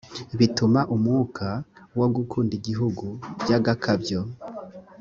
bituma 0.39 0.79
umwuka 0.95 1.47
wo 1.99 2.07
gukunda 2.15 2.51
igihugu 2.59 3.05
by 3.41 3.51
agakabyo 3.57 4.19